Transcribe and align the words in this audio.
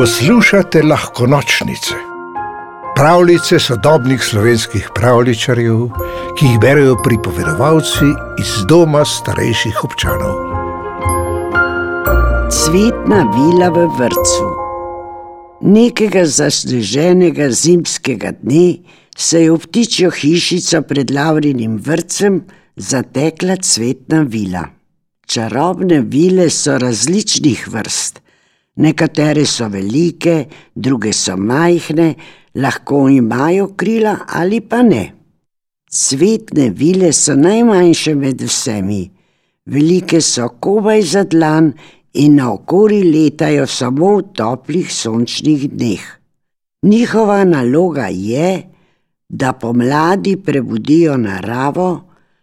Poslušate 0.00 0.82
lahko 0.82 1.26
nočnice, 1.26 1.94
pravljice 2.96 3.58
sodobnih 3.60 4.22
slovenskih 4.24 4.86
pravličarjev, 4.94 5.80
ki 6.38 6.46
jih 6.46 6.60
berijo 6.60 6.94
pripovedovalci 7.04 8.08
iz 8.40 8.52
doma 8.68 9.02
starejših 9.04 9.82
občanov. 9.84 10.38
Cvetna 12.48 13.18
vila 13.34 13.68
v 13.74 13.84
vrtu. 13.98 14.46
Nekega 15.68 16.24
zasneženega 16.24 17.50
zimskega 17.50 18.32
dne 18.40 18.80
se 19.16 19.42
je 19.42 19.52
v 19.52 19.60
ptičjo 19.66 20.14
hišico 20.16 20.82
pred 20.88 21.12
Lavrinim 21.12 21.76
vrtcem 21.76 22.40
zatekla 22.76 23.60
cvetna 23.60 24.24
vila. 24.24 24.64
Čarobne 25.26 26.00
vile 26.00 26.48
so 26.50 26.78
različnih 26.78 27.68
vrst. 27.68 28.29
Nekatere 28.76 29.46
so 29.46 29.68
velike, 29.68 30.46
druge 30.74 31.12
so 31.12 31.36
majhne, 31.36 32.14
lahko 32.54 33.08
imajo 33.08 33.72
krila 33.76 34.16
ali 34.28 34.60
pa 34.60 34.82
ne. 34.82 35.12
Cvetne 35.90 36.70
vile 36.70 37.12
so 37.12 37.34
najmanjše 37.34 38.14
med 38.14 38.42
vsemi, 38.42 39.10
velike 39.66 40.20
so 40.20 40.48
komaj 40.60 41.02
za 41.02 41.24
dlan 41.24 41.72
in 42.14 42.36
naokoli 42.38 43.02
letajo 43.10 43.66
samo 43.66 44.16
v 44.16 44.22
toplih 44.34 44.92
sončnih 44.94 45.70
dneh. 45.70 46.04
Njihova 46.82 47.44
naloga 47.44 48.06
je, 48.06 48.62
da 49.28 49.52
pomladi 49.52 50.36
prebudijo 50.36 51.16
naravo, 51.16 52.00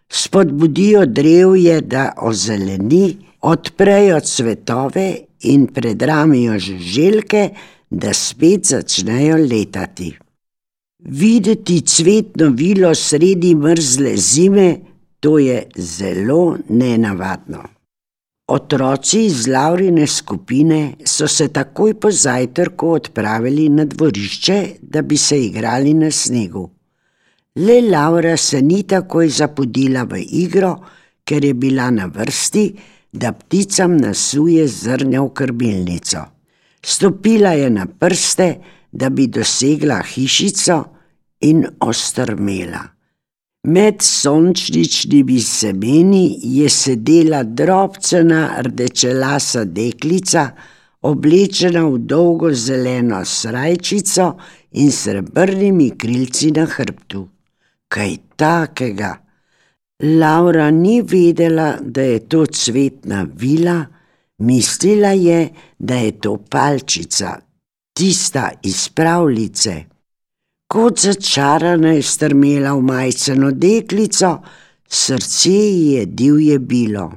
spodbudijo 0.08 1.06
drevje, 1.06 1.80
da 1.80 2.12
ozeleni, 2.16 3.16
odprejo 3.40 4.20
cvetove 4.20 5.27
in 5.40 5.66
predramijo 5.66 6.58
žuželke, 6.58 7.48
da 7.90 8.12
spet 8.14 8.66
začnejo 8.66 9.36
letati. 9.36 10.12
Videti 10.98 11.80
cvetno 11.80 12.50
vilo 12.50 12.94
sredi 12.94 13.54
mrzle 13.54 14.16
zime, 14.16 14.76
to 15.20 15.38
je 15.38 15.62
zelo 15.76 16.56
nenavadno. 16.68 17.62
Otroci 18.48 19.24
iz 19.24 19.46
Laurine 19.46 20.06
skupine 20.06 20.94
so 21.04 21.28
se 21.28 21.48
takoj 21.48 21.94
po 22.00 22.10
zajtrku 22.10 22.90
odpravili 22.90 23.68
na 23.68 23.84
dvorišče, 23.84 24.64
da 24.82 25.02
bi 25.02 25.16
se 25.16 25.44
igrali 25.44 25.94
na 25.94 26.10
snegu. 26.10 26.70
Le 27.56 27.80
Laura 27.90 28.36
se 28.36 28.62
ni 28.62 28.82
takoj 28.82 29.28
zapodila 29.28 30.02
v 30.02 30.22
igro, 30.22 30.76
ker 31.24 31.44
je 31.44 31.54
bila 31.54 31.90
na 31.90 32.06
vrsti, 32.06 32.64
da 33.12 33.32
pticam 33.32 33.96
nasuje 33.96 34.66
zrnja 34.68 35.22
v 35.22 35.32
krmilnico. 35.34 36.24
Stopila 36.82 37.50
je 37.50 37.70
na 37.70 37.86
prste, 37.86 38.54
da 38.92 39.08
bi 39.08 39.26
dosegla 39.26 40.02
hišico 40.02 40.84
in 41.40 41.66
ostrmela. 41.80 42.84
Med 43.68 44.02
sončničnimi 44.02 45.40
semeni 45.40 46.38
je 46.42 46.68
sedela 46.70 47.42
drobcena 47.42 48.62
rdečelasa 48.62 49.64
deklica, 49.64 50.50
oblečena 51.02 51.84
v 51.84 51.98
dolgo 51.98 52.52
zeleno 52.54 53.24
srajčico 53.24 54.30
in 54.72 54.92
srebrnimi 54.92 55.90
krilci 55.98 56.50
na 56.56 56.66
hrbtu. 56.66 57.28
Kaj 57.88 58.16
takega! 58.36 59.27
Laura 60.02 60.70
ni 60.70 61.02
vedela, 61.02 61.76
da 61.82 62.02
je 62.02 62.18
to 62.28 62.46
cvetna 62.46 63.26
vila, 63.34 63.86
mislila 64.38 65.08
je, 65.08 65.48
da 65.78 65.94
je 65.94 66.12
to 66.20 66.36
palčica, 66.50 67.40
tista 67.92 68.50
iz 68.62 68.88
pravljice. 68.88 69.84
Kot 70.68 71.00
začarana 71.00 71.92
je 71.92 72.02
strmela 72.02 72.76
v 72.76 72.82
majceno 72.82 73.50
deklico, 73.50 74.36
srce 74.86 75.50
ji 75.50 75.92
je 75.92 76.06
divje 76.06 76.58
bilo. 76.58 77.12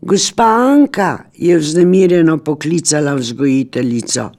Gospa 0.00 0.44
Anka 0.44 1.18
je 1.34 1.58
vznemirjeno 1.58 2.38
poklicala 2.38 3.14
vzgojiteljico. 3.14 4.30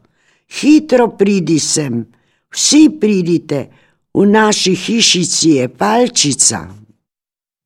Hitro 0.62 1.07
pridi 1.07 1.59
sem, 1.59 2.06
vsi 2.53 2.89
pridite, 3.01 3.67
v 4.13 4.25
naši 4.25 4.75
hišici 4.75 5.50
je 5.50 5.67
palčica. 5.69 6.78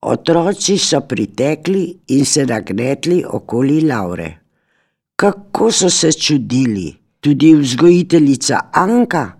Otroci 0.03 0.78
so 0.78 1.02
pritekli 1.08 1.84
in 2.08 2.25
se 2.25 2.46
nagnetli 2.46 3.24
okoli 3.24 3.81
Laure. 3.81 4.30
Kako 5.16 5.72
so 5.72 5.90
se 5.90 6.12
čudili, 6.12 6.94
tudi 7.19 7.53
vzgojiteljica 7.56 8.59
Anka, 8.72 9.31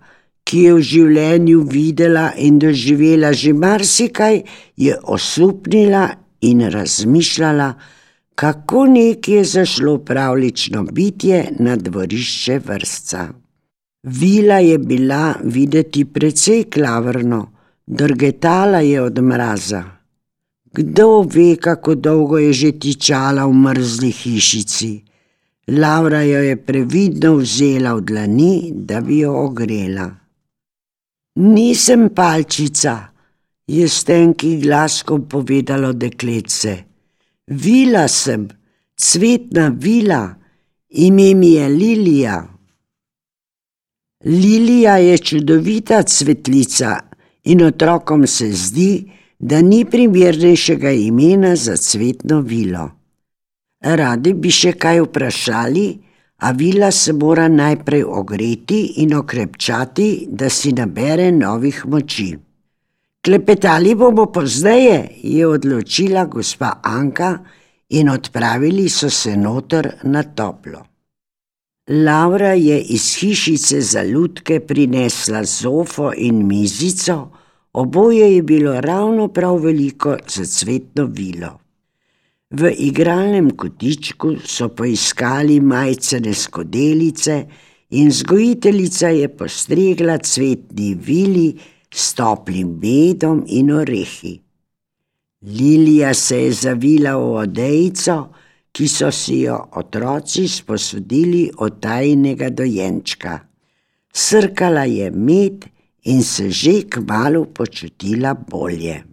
ki 0.44 0.58
je 0.66 0.74
v 0.74 0.84
življenju 0.90 1.64
videla 1.68 2.30
in 2.36 2.58
doživela 2.58 3.32
že 3.32 3.52
marsikaj, 3.52 4.42
je 4.76 4.96
osupnila 5.02 6.08
in 6.40 6.60
razmišljala, 6.70 7.74
kako 8.34 8.86
nekje 8.86 9.44
zašlo 9.44 9.98
pravlično 9.98 10.82
bitje 10.82 11.48
na 11.58 11.76
dvorišče 11.76 12.58
vrsta. 12.66 13.28
Vila 14.04 14.58
je 14.60 14.78
bila 14.78 15.34
videti 15.44 16.04
precej 16.04 16.64
klavrno, 16.70 17.46
drgetala 17.86 18.80
je 18.80 19.02
od 19.02 19.22
mraza. 19.22 19.93
Kdo 20.74 21.22
ve, 21.22 21.56
kako 21.56 21.94
dolgo 21.94 22.38
je 22.38 22.52
že 22.52 22.70
tičala 22.72 23.46
v 23.46 23.54
mrzli 23.54 24.10
hišici. 24.10 24.92
Laura 25.68 26.22
jo 26.22 26.40
je 26.42 26.56
previdno 26.56 27.36
vzela 27.36 27.94
v 27.94 28.00
dlani, 28.00 28.72
da 28.74 29.00
bi 29.00 29.22
jo 29.22 29.32
ogrela. 29.32 30.10
Nisem 31.36 32.10
palčica, 32.14 33.14
je 33.66 33.88
s 33.88 34.04
tenkim 34.04 34.60
glaskom 34.60 35.28
povedalo 35.28 35.92
dekletce. 35.92 36.74
Vila 37.46 38.08
sem, 38.08 38.48
cvetna 38.98 39.68
vila, 39.68 40.34
ime 40.90 41.34
mi 41.34 41.54
je 41.54 41.68
Lilija. 41.68 42.36
Lilija 44.24 44.96
je 44.96 45.18
čudovita 45.18 46.02
cvetlica 46.02 46.98
in 47.44 47.62
otrokom 47.62 48.26
se 48.26 48.52
zdi, 48.52 49.04
da 49.44 49.60
ni 49.62 49.84
primernejšega 49.84 50.90
imena 50.90 51.56
za 51.56 51.76
cvetno 51.76 52.40
vilo. 52.40 52.84
Radi 53.80 54.32
bi 54.32 54.50
še 54.50 54.72
kaj 54.80 55.02
vprašali, 55.04 55.84
a 56.46 56.52
vila 56.52 56.88
se 56.92 57.12
mora 57.12 57.44
najprej 57.48 58.04
ogreti 58.20 58.80
in 59.04 59.12
okrepčati, 59.18 60.08
da 60.28 60.48
si 60.48 60.72
nabere 60.72 61.28
novih 61.32 61.82
moči. 61.86 62.30
Klepetali 63.24 63.94
bomo 63.94 64.26
pozneje, 64.32 64.98
je 65.22 65.46
odločila 65.46 66.24
gospa 66.24 66.80
Anka 66.82 67.36
in 68.00 68.08
odpravili 68.08 68.88
so 68.88 69.10
se 69.10 69.36
noter 69.36 69.92
na 70.02 70.22
toplo. 70.22 70.84
Laura 71.88 72.56
je 72.56 72.80
iz 72.80 73.14
hišice 73.20 73.80
za 73.80 74.02
lutke 74.08 74.60
prinesla 74.60 75.44
zofo 75.44 76.12
in 76.16 76.46
mizico, 76.48 77.43
Oboje 77.74 78.34
je 78.34 78.42
bilo 78.42 78.80
ravno 78.80 79.28
prav 79.28 79.56
veliko 79.56 80.16
za 80.28 80.44
cvetno 80.44 81.04
vilo. 81.04 81.58
V 82.50 82.70
igralnem 82.78 83.50
kotičku 83.50 84.36
so 84.46 84.68
poiskali 84.68 85.60
majcene 85.60 86.34
skodelice 86.34 87.46
in 87.90 88.08
vzgojiteljica 88.08 89.08
je 89.08 89.28
postregla 89.28 90.18
cvetni 90.18 90.94
vili 90.94 91.58
s 91.94 92.14
toplim 92.14 92.78
medom 92.82 93.42
in 93.48 93.72
orehi. 93.72 94.38
Lilija 95.42 96.14
se 96.14 96.42
je 96.44 96.52
zavila 96.52 97.16
v 97.16 97.34
odejco, 97.42 98.18
ki 98.72 98.88
so 98.88 99.10
si 99.10 99.40
jo 99.40 99.58
otroci 99.72 100.48
sposodili 100.48 101.50
od 101.58 101.80
tajnega 101.80 102.50
dojenčka. 102.50 103.38
Srkala 104.12 104.84
je 104.84 105.10
med 105.10 105.73
in 106.04 106.22
se 106.22 106.50
že 106.50 106.82
kmalo 106.88 107.44
počutila 107.44 108.34
bolje. 108.34 109.04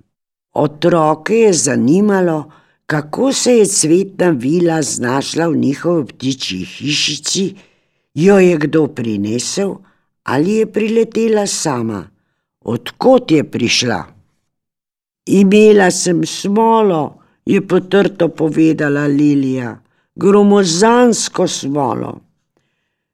Otroke 0.53 1.35
je 1.35 1.53
zanimalo, 1.53 2.51
kako 2.85 3.33
se 3.33 3.51
je 3.51 3.65
cvetna 3.65 4.29
vila 4.29 4.81
znašla 4.81 5.47
v 5.47 5.55
njihovi 5.57 6.05
ptičji 6.05 6.65
hišici, 6.65 7.55
jo 8.13 8.39
je 8.39 8.57
kdo 8.57 8.87
prinesel 8.87 9.75
ali 10.23 10.51
je 10.51 10.65
priletela 10.65 11.47
sama, 11.47 12.09
odkot 12.61 13.31
je 13.31 13.43
prišla. 13.43 14.03
Imela 15.25 15.91
sem 15.91 16.25
smolo, 16.25 17.17
je 17.45 17.61
potrto 17.67 18.27
povedala 18.29 19.07
Lilija, 19.07 19.79
gromozansko 20.15 21.47
smolo. 21.47 22.19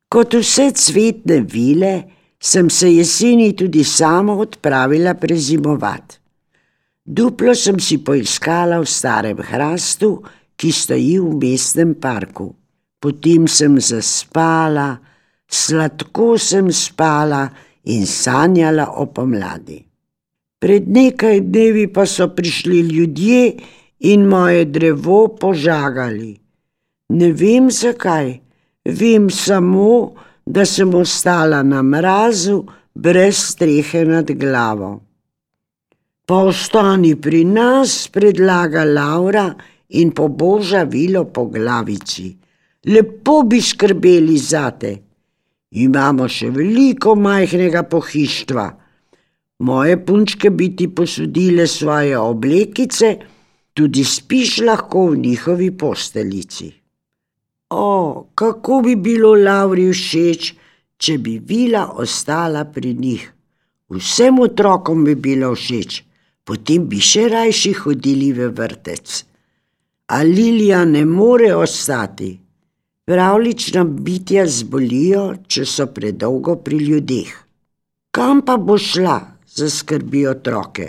Kot 0.10 0.34
vse 0.34 0.72
cvetne 0.72 1.40
vile, 1.42 1.94
sem 2.40 2.70
se 2.70 2.94
jeseni 2.94 3.54
tudi 3.56 3.84
sama 3.84 4.34
odpravila 4.34 5.14
prezimovati. 5.14 6.18
Duplo 7.06 7.56
sem 7.56 7.80
si 7.80 7.98
poiskala 8.04 8.82
v 8.82 8.86
starem 8.86 9.40
hrastu, 9.40 10.22
ki 10.58 10.72
stoji 10.72 11.20
v 11.22 11.38
mestnem 11.40 11.96
parku. 11.96 12.52
Potem 13.00 13.48
sem 13.48 13.78
zaspala, 13.80 14.98
sladko 15.48 16.36
sem 16.38 16.68
spala 16.74 17.48
in 17.88 18.04
sanjala 18.06 18.90
o 19.00 19.06
pomladi. 19.08 19.80
Pred 20.58 20.90
nekaj 20.90 21.46
dnevi 21.48 21.86
pa 21.94 22.04
so 22.10 22.28
prišli 22.34 22.82
ljudje 22.90 23.42
in 24.10 24.26
moje 24.28 24.66
drevo 24.66 25.28
požagali. 25.38 26.34
Ne 27.14 27.32
vem 27.32 27.70
zakaj, 27.72 28.42
vem 28.84 29.30
samo, 29.30 30.12
da 30.12 30.27
sem 30.66 30.94
ostala 30.96 31.64
na 31.64 31.82
mrazu 31.84 32.66
brez 32.96 33.38
strehe 33.38 34.06
nad 34.06 34.32
glavo. 34.32 35.02
Pa 36.26 36.44
ostani 36.44 37.16
pri 37.16 37.46
nas, 37.46 38.08
predlaga 38.12 38.84
Laura 38.84 39.56
in 39.90 40.12
poboža 40.12 40.84
vilo 40.84 41.26
po 41.26 41.46
glavici. 41.48 42.36
Lepo 42.88 43.44
bi 43.44 43.62
skrbeli 43.62 44.38
zate. 44.38 44.92
Imamo 45.72 46.28
še 46.28 46.50
veliko 46.52 47.16
majhnega 47.16 47.84
pohištva. 47.92 48.68
Moje 49.68 49.98
punčke 50.06 50.52
bi 50.52 50.70
ti 50.76 50.88
posodile 50.88 51.68
svoje 51.68 52.18
oblekice, 52.18 53.18
tudi 53.74 54.04
spiš 54.04 54.60
lahko 54.68 55.08
v 55.12 55.18
njihovi 55.18 55.72
posteljici. 55.72 56.70
O, 57.70 58.28
kako 58.36 58.82
bi 58.82 58.96
bilo 58.96 59.34
Lauri 59.36 59.90
všeč, 59.92 60.54
če 60.98 61.18
bi 61.20 61.36
vila 61.40 61.84
ostala 62.00 62.64
pri 62.66 62.94
njih. 62.94 63.26
Vsem 63.92 64.40
otrokom 64.40 65.04
bi 65.04 65.16
bilo 65.16 65.52
všeč, 65.56 66.04
potem 66.48 66.88
bi 66.88 67.00
še 67.04 67.28
rajši 67.34 67.74
hodili 67.82 68.32
v 68.36 68.48
vrtec. 68.56 69.24
A 70.08 70.24
Lilija 70.24 70.86
ne 70.88 71.04
more 71.06 71.52
ostati. 71.56 72.38
Pravlična 73.08 73.84
bitja 73.84 74.48
zbolijo, 74.48 75.34
če 75.48 75.66
so 75.66 75.88
predolgo 75.92 76.56
pri 76.64 76.80
ljudeh. 76.88 77.36
Kam 78.12 78.42
pa 78.48 78.56
bo 78.58 78.78
šla, 78.80 79.20
zaskrbi 79.48 80.26
otroke? 80.28 80.88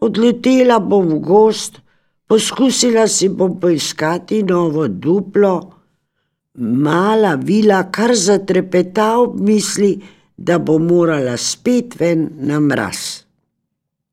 Odletela 0.00 0.80
bom 0.80 1.08
v 1.12 1.20
gost, 1.24 1.80
poskusila 2.28 3.06
si 3.08 3.28
bom 3.28 3.56
poiskati 3.60 4.42
novo 4.42 4.88
duplo, 4.88 5.73
Mala 6.56 7.34
vila 7.34 7.90
kar 7.90 8.14
zatrepeta 8.14 9.18
ob 9.18 9.40
misli, 9.40 9.98
da 10.36 10.58
bo 10.58 10.78
morala 10.78 11.34
spet 11.36 11.96
ven 11.98 12.28
na 12.46 12.60
mraz. 12.60 13.24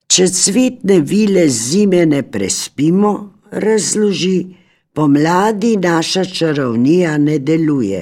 Če 0.10 0.26
cvetne 0.28 1.00
vile 1.06 1.46
zime 1.50 2.02
ne 2.06 2.24
prespimo, 2.24 3.14
razloži, 3.52 4.56
pomladi 4.94 5.76
naša 5.78 6.26
čarovnija 6.26 7.18
ne 7.18 7.38
deluje. 7.40 8.02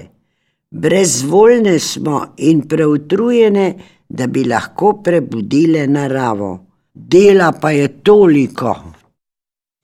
Brezvoljne 0.71 1.80
smo 1.80 2.24
in 2.38 2.62
preutrujene, 2.68 3.74
da 4.09 4.27
bi 4.27 4.47
lahko 4.47 5.01
prebudile 5.03 5.88
naravo. 5.88 6.59
Dela 6.94 7.51
pa 7.51 7.71
je 7.71 7.88
toliko. 7.88 8.75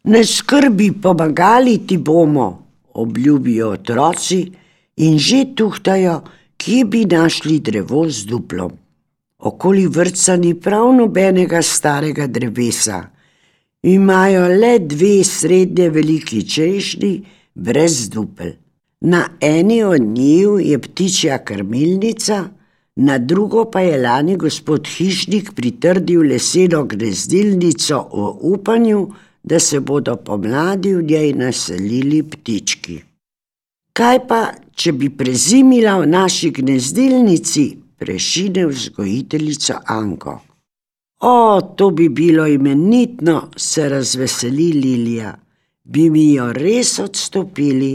Ne 0.03 0.23
skrbi, 0.25 0.93
pomagali 1.01 1.81
ti 1.87 1.97
bomo 1.97 2.64
obljubijo 2.95 3.69
otroci 3.69 4.51
in 4.95 5.19
že 5.19 5.43
tuhtajo, 5.55 6.21
kje 6.57 6.85
bi 6.85 7.05
našli 7.05 7.59
drevo 7.59 8.05
z 8.09 8.25
duplom. 8.25 8.71
Okoli 9.37 9.87
vrca 9.87 10.35
ni 10.35 10.53
prav 10.55 10.93
nobenega 10.95 11.61
starega 11.61 12.27
drevesa, 12.27 13.03
imajo 13.83 14.47
le 14.47 14.79
dve 14.79 15.23
srednje 15.23 15.89
veliki 15.89 16.41
češnji 16.49 17.13
brez 17.53 18.09
dupel. 18.09 18.51
Na 19.01 19.27
eni 19.41 19.83
od 19.83 20.01
njih 20.01 20.65
je 20.65 20.79
ptičja 20.79 21.43
krmilnica, 21.45 22.45
na 22.95 23.17
drugo 23.17 23.65
pa 23.71 23.81
je 23.81 23.97
lani 24.01 24.37
gospod 24.37 24.87
hišnik 24.87 25.51
pritrdil 25.53 26.21
leseno 26.21 26.83
gnezdilnico 26.83 27.99
v 28.13 28.29
upanju, 28.53 29.07
da 29.45 29.59
se 29.59 29.79
bodo 29.79 30.15
pomladi 30.15 30.95
v 30.95 31.03
njej 31.03 31.33
naselili 31.33 32.23
ptički. 32.23 32.95
Kaj 33.93 34.17
pa, 34.27 34.39
če 34.73 34.91
bi 34.91 35.09
prezimila 35.09 35.99
v 36.01 36.07
naši 36.09 36.49
gnezdilnici, 36.51 37.65
prešine 38.01 38.65
vzgojiteljica 38.67 39.81
Anko. 39.85 40.39
O, 41.21 41.61
to 41.77 41.91
bi 41.91 42.09
bilo 42.09 42.47
imenitno, 42.47 43.51
se 43.57 43.89
razveseli 43.89 44.71
Lilija, 44.73 45.35
bi 45.83 46.09
mi 46.09 46.25
jo 46.33 46.49
res 46.53 46.97
odstopili. 46.99 47.93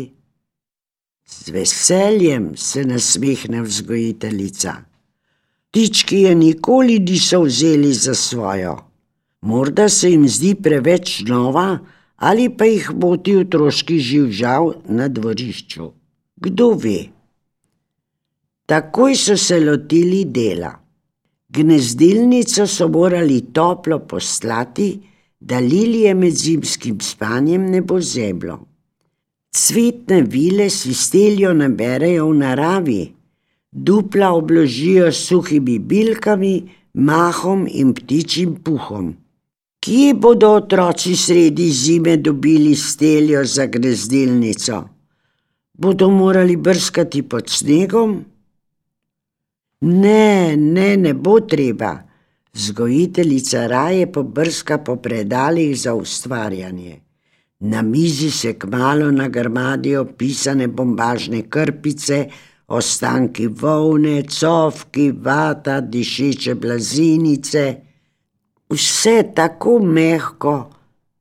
Z 1.26 1.50
veseljem 1.54 2.52
se 2.56 2.84
nasmehne 2.84 3.62
vzgojiteljica. 3.62 4.76
Ptički 5.70 6.22
je 6.22 6.34
nikoli 6.34 6.98
niso 6.98 7.42
vzeli 7.42 7.92
za 7.94 8.14
svojo. 8.14 8.89
Morda 9.42 9.88
se 9.88 10.10
jim 10.10 10.28
zdi 10.28 10.54
preveč 10.54 11.22
nova 11.28 11.78
ali 12.16 12.48
pa 12.56 12.66
jih 12.68 12.90
moti 12.92 13.36
otroški 13.40 13.98
živžav 13.98 14.72
na 14.88 15.08
dvorišču. 15.08 15.86
Kdo 16.36 16.66
ve? 16.82 16.98
Takoj 18.66 19.14
so 19.16 19.36
se 19.36 19.60
lotili 19.60 20.24
dela. 20.24 20.74
Gnezdilnico 21.48 22.66
so 22.66 22.88
morali 22.88 23.40
toplo 23.52 23.98
poslati, 23.98 25.00
da 25.40 25.58
lilije 25.58 26.14
med 26.14 26.36
zimskim 26.36 27.00
spanjem 27.00 27.64
ne 27.70 27.80
bo 27.80 28.00
zeblo. 28.00 28.58
Cvetne 29.50 30.20
vile 30.22 30.68
si 30.70 30.94
steljo 30.94 31.54
naberejo 31.56 32.28
v 32.28 32.36
naravi, 32.42 33.00
dupla 33.72 34.30
obložijo 34.36 35.08
s 35.12 35.24
suhimi 35.26 35.78
bilkami, 35.78 36.54
mahom 36.94 37.66
in 37.66 37.94
ptičjim 37.94 38.54
puhom. 38.64 39.14
Kje 39.80 40.14
bodo 40.14 40.48
otroci 40.54 41.14
sredi 41.16 41.70
zime 41.72 42.16
dobili 42.16 42.74
steljo 42.76 43.44
za 43.44 43.66
gnezdilnico? 43.66 44.82
Bodo 45.72 46.10
morali 46.10 46.56
brskati 46.56 47.22
pod 47.22 47.48
snegom? 47.48 48.24
Ne, 49.80 50.56
ne, 50.56 50.96
ne 50.96 51.14
bo 51.14 51.40
treba. 51.40 51.96
Zgojiteljica 52.52 53.66
raje 53.66 54.12
pobrska 54.12 54.78
po 54.78 54.96
predalih 54.96 55.80
za 55.80 55.94
ustvarjanje. 55.94 57.00
Na 57.60 57.82
mizi 57.82 58.30
se 58.30 58.58
kmalo 58.58 59.10
nagrmadijo 59.10 60.04
pisane 60.04 60.66
bombažne 60.68 61.42
krpice, 61.42 62.26
ostanki 62.68 63.46
volne, 63.46 64.22
cofki, 64.22 65.12
vata, 65.12 65.80
dišeče 65.80 66.54
blazinice 66.54 67.89
vse 68.70 69.22
tako 69.34 69.78
mehko, 69.78 70.54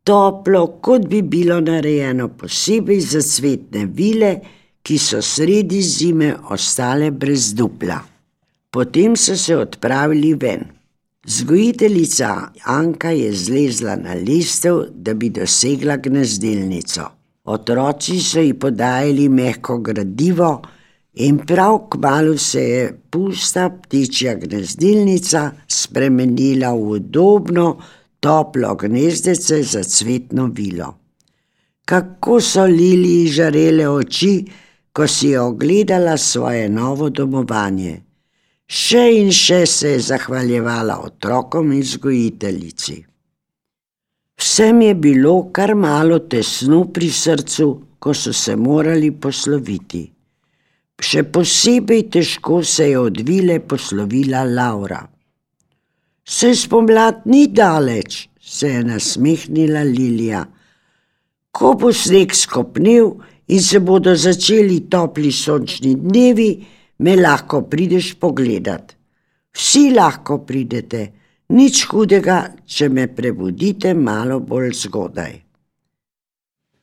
toplo, 0.04 0.66
kot 0.82 1.08
bi 1.08 1.22
bilo 1.22 1.60
narejeno 1.62 2.28
posebej 2.38 3.02
za 3.02 3.22
cvetne 3.22 3.86
vile, 3.86 4.34
ki 4.82 4.98
so 4.98 5.22
sredi 5.22 5.82
zime 5.82 6.34
ostale 6.50 7.12
brez 7.12 7.54
dupla. 7.54 8.00
Potem 8.72 9.16
so 9.16 9.36
se 9.38 9.58
odpravili 9.58 10.34
ven. 10.34 10.66
Zgojiteljica 11.26 12.52
Anka 12.66 13.10
je 13.10 13.34
zlezla 13.34 13.96
na 13.96 14.14
listev, 14.14 14.84
da 14.94 15.14
bi 15.14 15.30
dosegla 15.30 15.98
gnezdilnico. 15.98 17.06
Otroci 17.46 18.20
so 18.22 18.40
ji 18.40 18.54
podajali 18.54 19.30
mehko 19.30 19.78
gradivo, 19.78 20.62
In 21.14 21.38
prav 21.38 21.90
kmalo 21.90 22.38
se 22.38 22.62
je 22.62 23.00
pusta 23.10 23.70
ptičja 23.70 24.36
gnezdilnica 24.36 25.52
spremenila 25.68 26.74
v 26.74 26.92
udobno, 27.00 27.78
toplo 28.20 28.76
gnezdece 28.76 29.64
za 29.64 29.84
cvetno 29.84 30.46
vilo. 30.46 30.98
Kako 31.86 32.42
so 32.42 32.66
Lili 32.66 33.28
žarele 33.28 33.88
oči, 33.90 34.46
ko 34.94 35.08
si 35.08 35.28
je 35.28 35.42
ogledala 35.42 36.18
svoje 36.18 36.70
novo 36.70 37.10
domovanje. 37.10 38.02
Še 38.70 39.02
in 39.18 39.32
še 39.34 39.66
se 39.66 39.96
je 39.96 40.00
zahvaljevala 40.12 41.00
otrokom 41.02 41.72
in 41.74 41.82
vzgojiteljici. 41.82 42.98
Vsem 44.40 44.82
je 44.82 44.94
bilo 44.96 45.50
kar 45.52 45.74
malo 45.76 46.20
tesno 46.20 46.84
pri 46.94 47.10
srcu, 47.10 47.68
ko 48.00 48.14
so 48.14 48.34
se 48.34 48.56
morali 48.56 49.12
posloviti. 49.12 50.04
Še 51.00 51.24
posebej 51.32 52.10
težko 52.12 52.60
se 52.64 52.90
je 52.92 53.00
odvile 53.00 53.60
poslovila 53.60 54.44
Laura. 54.44 55.00
Se 56.30 56.52
spomlad 56.56 57.24
ni 57.26 57.48
daleč, 57.48 58.28
se 58.40 58.68
je 58.68 58.84
nasmehnila 58.84 59.84
Lilija. 59.88 60.44
Ko 61.52 61.74
bo 61.80 61.94
sneg 61.96 62.36
skopnil 62.36 63.14
in 63.50 63.64
se 63.64 63.80
bodo 63.80 64.14
začeli 64.16 64.84
topli 64.92 65.32
sončni 65.32 65.96
dnevi, 65.96 66.52
me 67.00 67.16
lahko 67.16 67.64
prideš 67.72 68.14
pogledat. 68.20 68.94
Vsi 69.56 69.90
lahko 69.96 70.44
pridete, 70.46 71.08
nič 71.56 71.86
hudega, 71.90 72.42
če 72.66 72.90
me 72.94 73.08
prebudite 73.08 73.96
malo 73.98 74.40
bolj 74.40 74.76
zgodaj. 74.84 75.49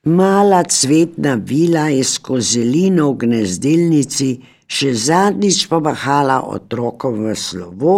Mala 0.06 0.62
cvetna 0.62 1.34
vila 1.34 1.88
je 1.88 2.04
skozi 2.04 2.60
lino 2.62 3.08
v 3.10 3.24
gnezdilnici 3.24 4.28
še 4.70 4.92
zadnjič 4.94 5.64
pomahala 5.66 6.36
otrokom 6.46 7.24
v 7.26 7.32
slovo, 7.34 7.94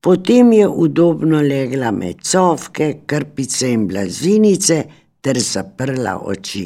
potem 0.00 0.54
je 0.56 0.68
udobno 0.68 1.42
legla 1.44 1.90
med 1.92 2.22
cofke, 2.24 3.04
krpice 3.04 3.68
in 3.68 3.84
blazinice 3.90 4.78
ter 5.20 5.36
zaprla 5.36 6.16
oči. 6.24 6.64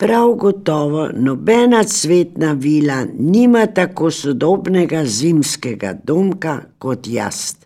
Prav 0.00 0.32
gotovo 0.40 1.10
nobena 1.12 1.84
cvetna 1.84 2.54
vila 2.56 3.02
nima 3.04 3.66
tako 3.68 4.08
sodobnega 4.08 5.04
zimskega 5.04 5.92
domka 5.92 6.56
kot 6.80 7.04
jaz, 7.04 7.60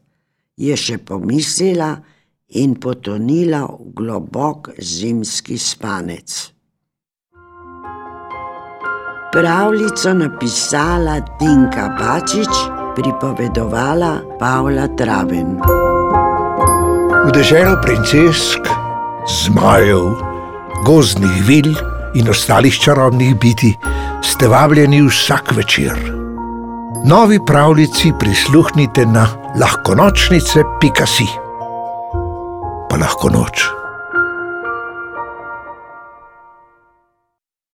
je 0.58 0.74
še 0.74 0.98
pomislila 0.98 1.94
in 2.54 2.74
potonila 2.78 3.66
v 3.66 3.90
globok 3.94 4.70
zimski 4.78 5.58
spanec. 5.58 6.52
Pravljico 9.32 10.14
napisala 10.14 11.20
Tinka 11.38 11.88
Bačič, 11.98 12.54
pripovedovala 12.96 14.38
Pavla 14.38 14.88
Traven. 14.96 15.60
V 17.26 17.32
deželo 17.34 17.76
princesk, 17.82 18.62
zmajev, 19.26 20.14
gozdnih 20.86 21.42
vil 21.44 21.74
in 22.14 22.30
ostalih 22.30 22.72
čarobnih 22.72 23.34
biti 23.36 23.74
ste 24.22 24.48
vabljeni 24.48 25.02
vsak 25.02 25.52
večer. 25.52 25.98
Novi 27.04 27.40
pravljici 27.46 28.12
prisluhnite 28.18 29.06
na 29.06 29.28
lahkonočnice.si. 29.60 31.45
Pa 32.88 32.96
lahko 32.96 33.28
noč. 33.30 33.75